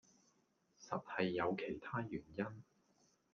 [0.79, 2.63] 實係有其他原因